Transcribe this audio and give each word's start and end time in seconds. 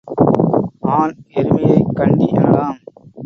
ஆண் 0.79 1.15
எருமையைக் 1.33 1.93
கண்டி 1.93 2.25
எனலாம். 2.25 2.77